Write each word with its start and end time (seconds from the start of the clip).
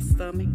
stomach. 0.00 0.48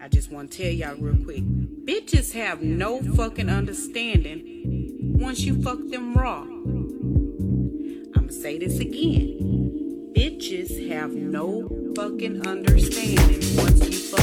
I 0.00 0.08
just 0.08 0.30
want 0.32 0.50
to 0.50 0.58
tell 0.62 0.72
y'all 0.72 0.96
real 0.96 1.22
quick. 1.24 1.44
Bitches 1.84 2.32
have 2.32 2.62
no 2.62 3.02
fucking 3.02 3.48
understanding 3.48 5.16
once 5.18 5.40
you 5.40 5.62
fuck 5.62 5.78
them 5.90 6.14
raw. 6.14 6.42
I'm 6.42 8.12
going 8.14 8.28
to 8.28 8.32
say 8.32 8.58
this 8.58 8.78
again. 8.78 10.12
Bitches 10.16 10.90
have 10.90 11.12
no 11.12 11.68
fucking 11.94 12.46
understanding 12.46 13.56
once 13.56 13.88
you 13.88 13.98
fuck 14.10 14.21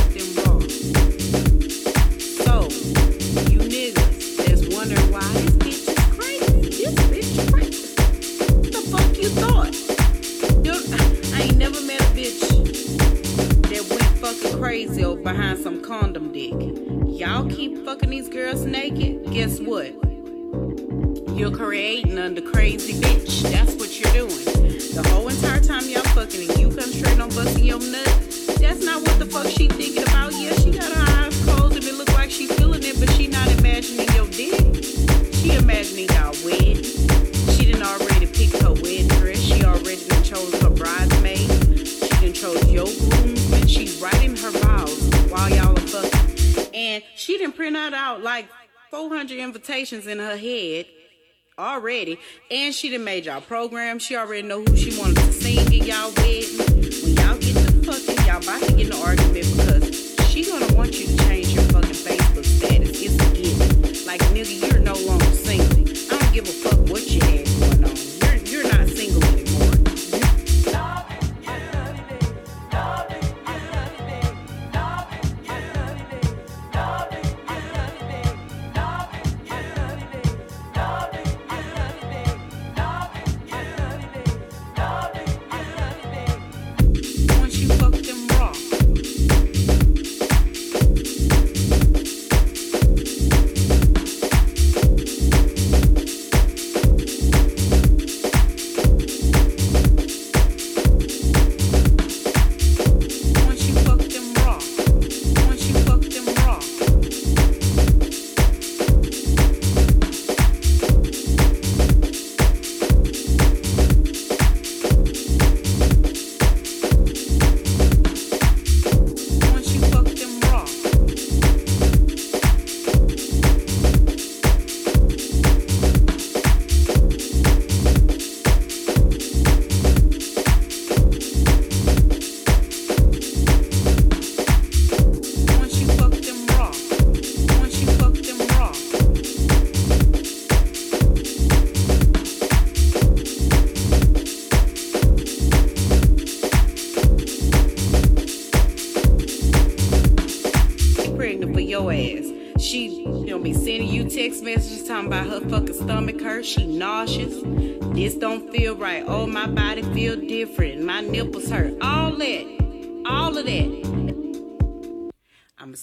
already. 51.79 52.19
And 52.51 52.73
she 52.75 52.89
done 52.89 53.03
made 53.03 53.25
y'all 53.25 53.41
program. 53.41 53.99
She 53.99 54.15
already 54.15 54.45
know 54.45 54.63
who 54.63 54.75
she 54.75 54.97
wanted 54.99 55.15
to 55.17 55.31
sing 55.31 55.71
in 55.71 55.85
y'all 55.85 56.11
wedding. 56.17 56.57
When 56.57 57.15
y'all 57.15 57.37
get 57.39 57.55
to 57.55 57.71
fucking, 57.87 58.25
y'all 58.27 58.43
about 58.43 58.61
to 58.63 58.73
get 58.73 58.87
in 58.87 58.93
an 58.93 59.01
argument 59.01 59.47
because 59.55 60.15
she 60.29 60.45
gonna 60.45 60.73
want 60.75 60.99
you 60.99 61.07
to 61.07 61.17
change 61.23 61.48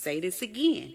say 0.07 0.21
this 0.21 0.41
again. 0.41 0.95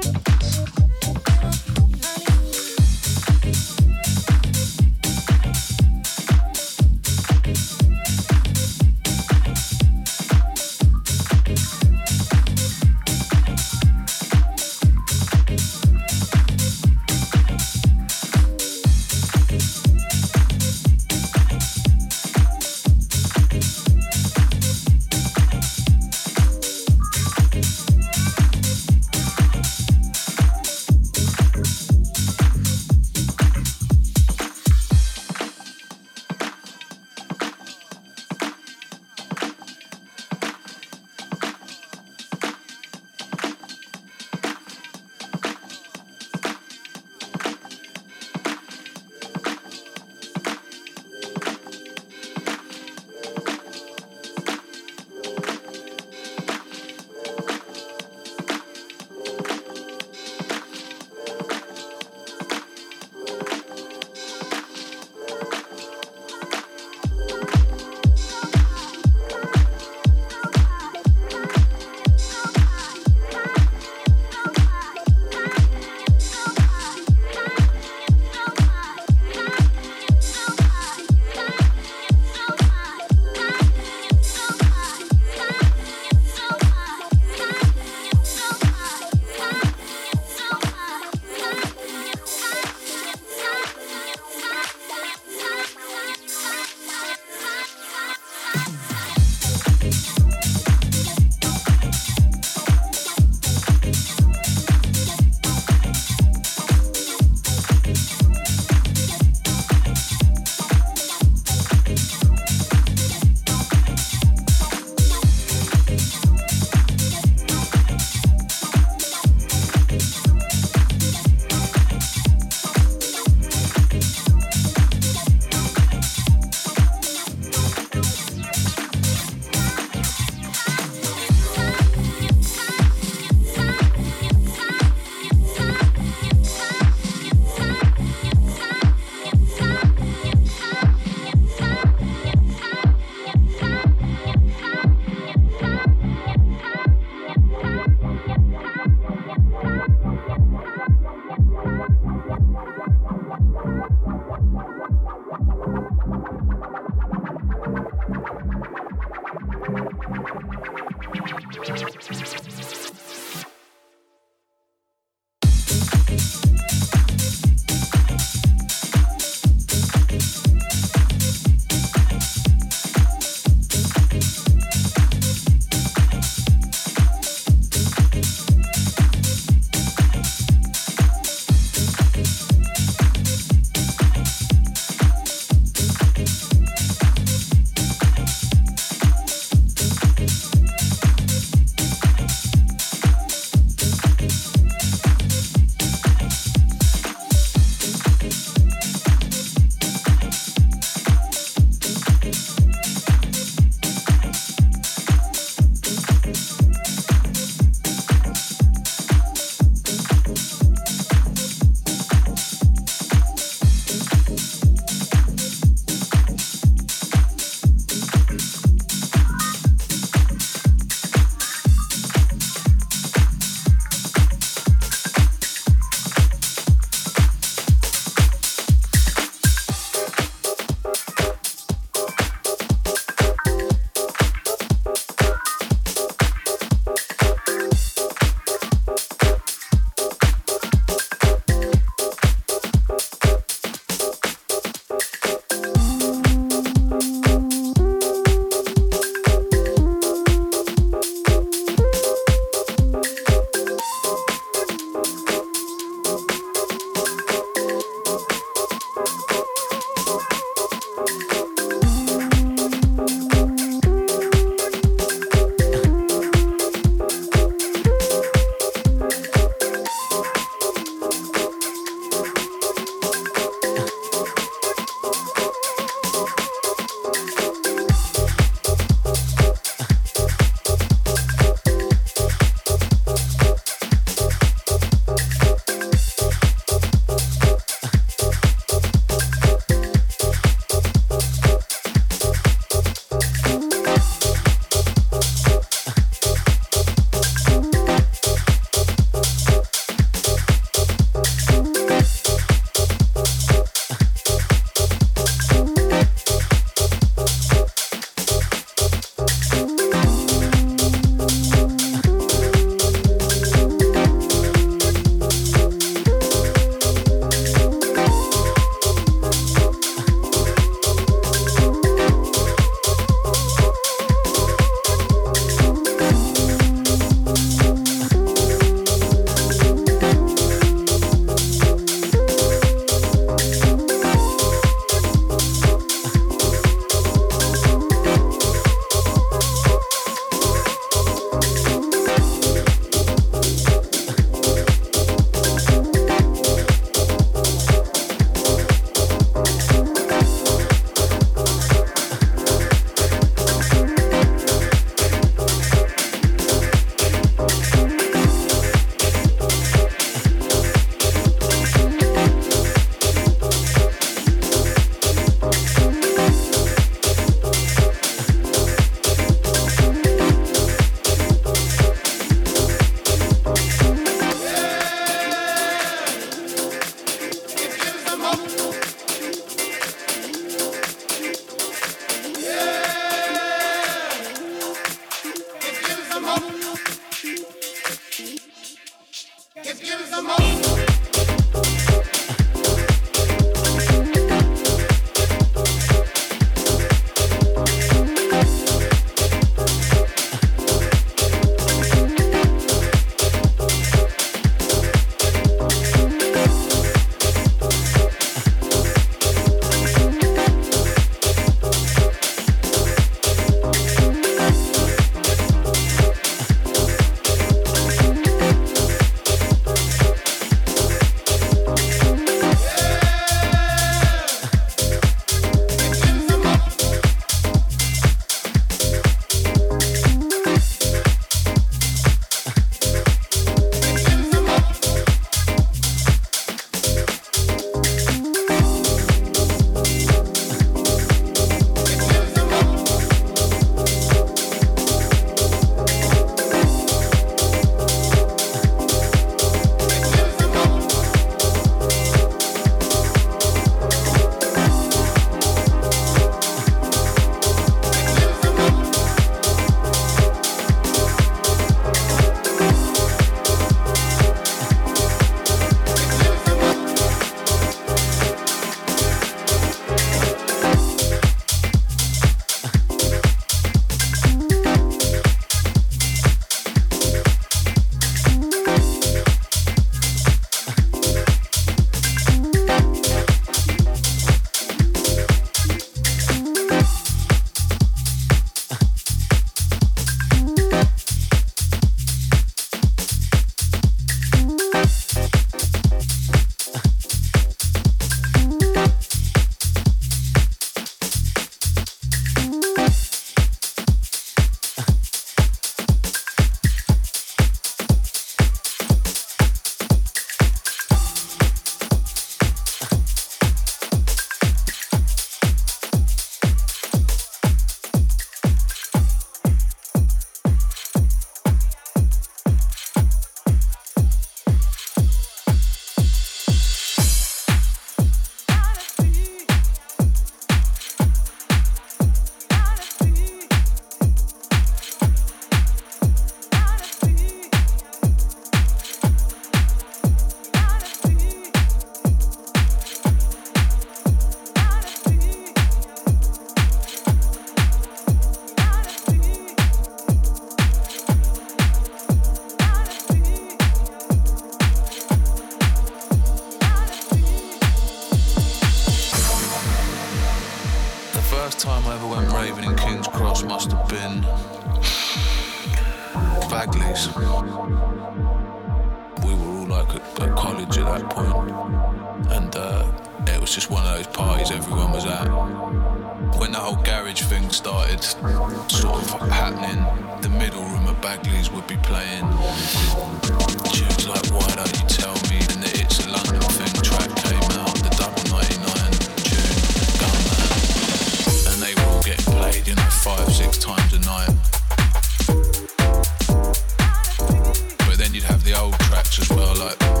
As 599.19 599.29
well, 599.29 599.53
like 599.55 600.00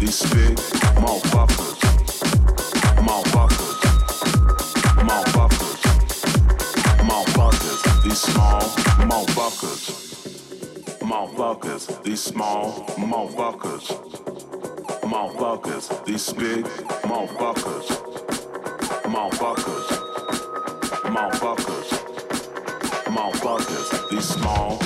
These 0.00 0.22
big 0.34 0.56
motherfuckers. 1.02 1.78
Motherfuckers. 3.06 3.78
Motherfuckers. 5.08 5.80
Motherfuckers. 7.08 8.02
These 8.04 8.18
small 8.18 8.60
motherfuckers. 9.10 10.10
motherfuckers, 11.10 12.02
these 12.04 12.20
small 12.22 12.84
motherfuckers, 12.96 13.86
motherfuckers, 15.02 16.04
these 16.04 16.32
big 16.32 16.64
motherfuckers, 17.10 17.86
motherfuckers, 19.14 19.86
motherfuckers, 21.16 21.88
motherfuckers, 23.16 24.10
these 24.10 24.28
small 24.28 24.78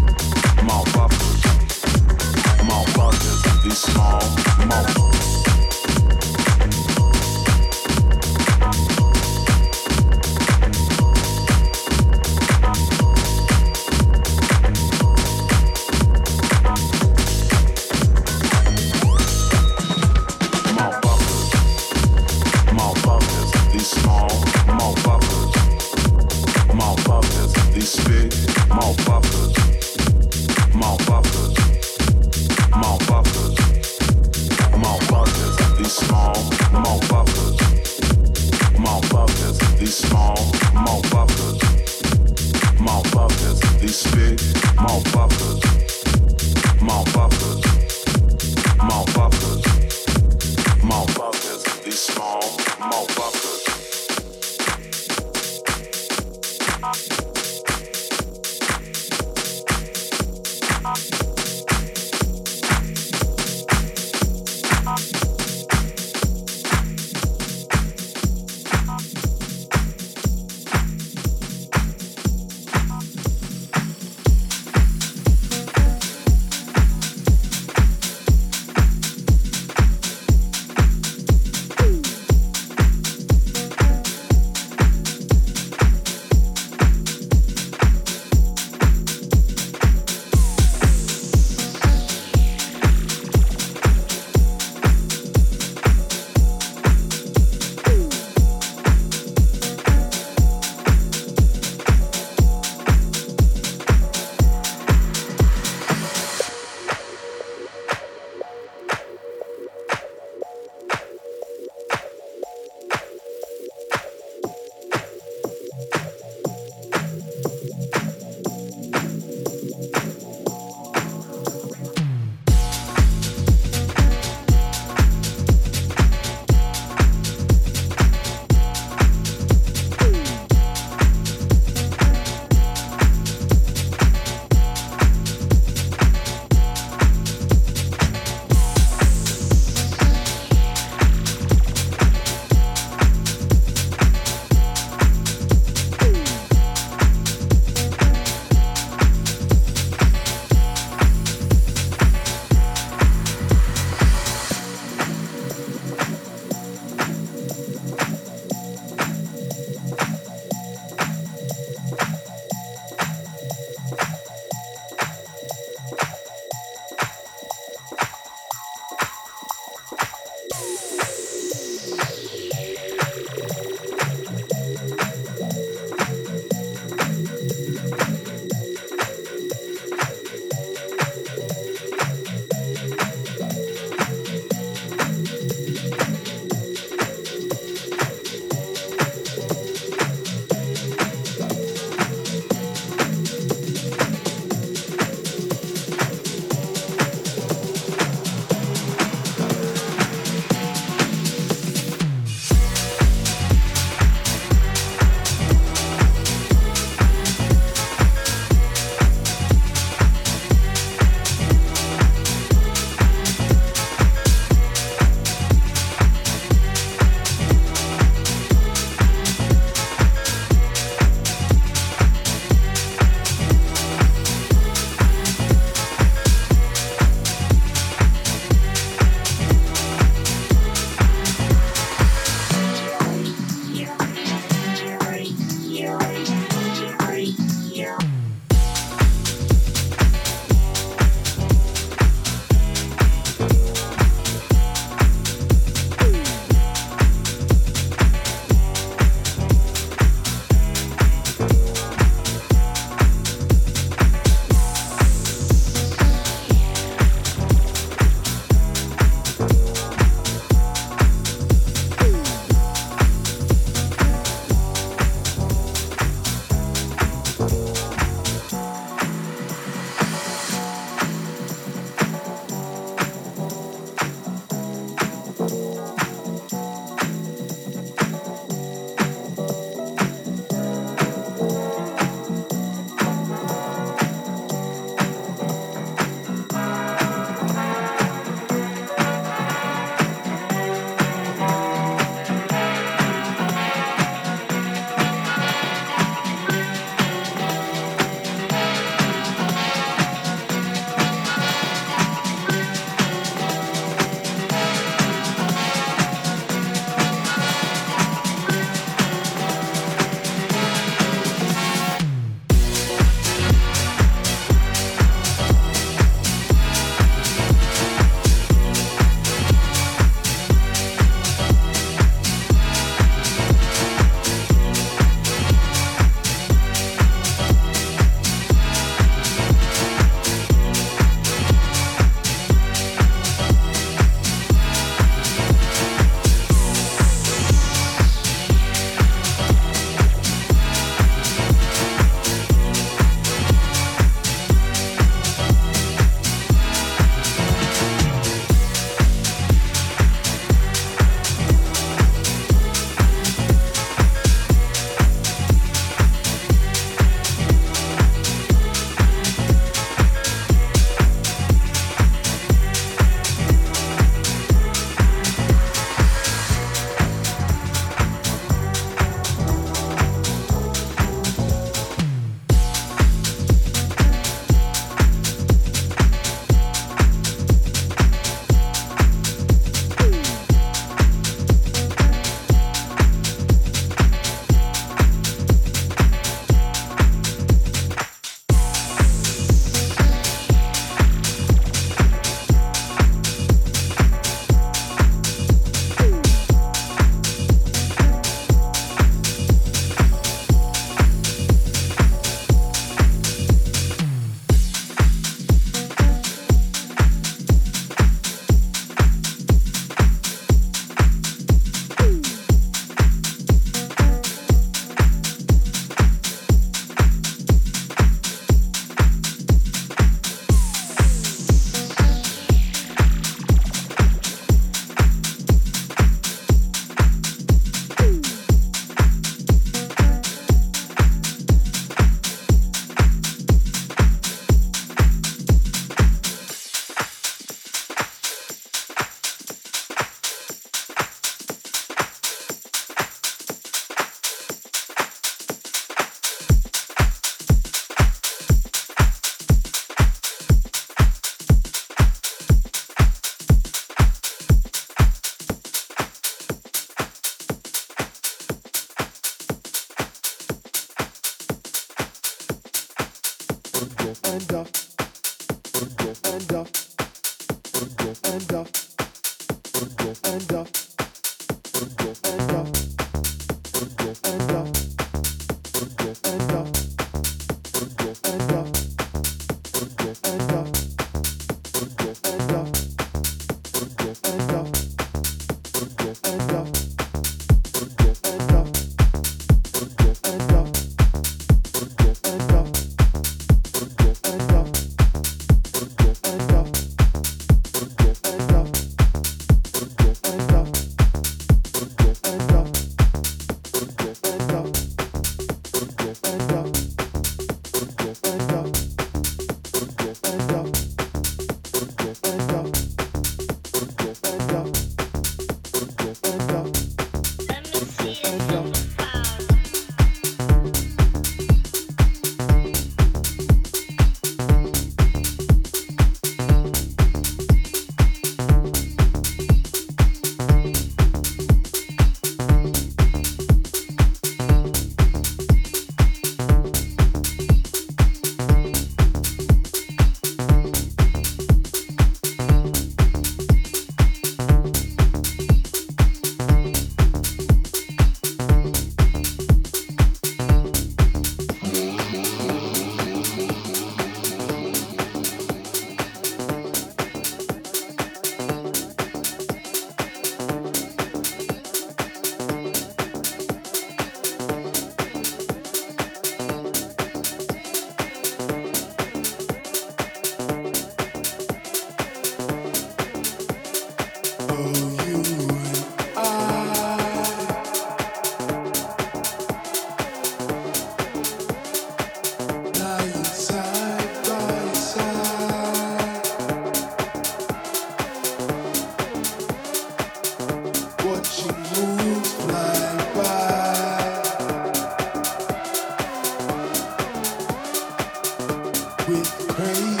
we 599.11 599.23
pay. 599.55 600.00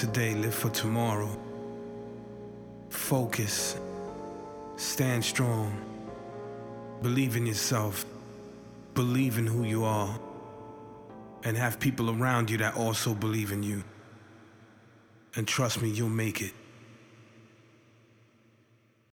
Today, 0.00 0.34
live 0.34 0.54
for 0.54 0.70
tomorrow. 0.70 1.28
Focus. 2.88 3.76
Stand 4.76 5.22
strong. 5.22 5.76
Believe 7.02 7.36
in 7.36 7.44
yourself. 7.44 8.06
Believe 8.94 9.36
in 9.36 9.46
who 9.46 9.64
you 9.64 9.84
are. 9.84 10.18
And 11.44 11.54
have 11.54 11.78
people 11.78 12.08
around 12.10 12.48
you 12.48 12.56
that 12.58 12.76
also 12.76 13.12
believe 13.12 13.52
in 13.52 13.62
you. 13.62 13.84
And 15.36 15.46
trust 15.46 15.82
me, 15.82 15.90
you'll 15.90 16.08
make 16.08 16.40
it. 16.40 16.54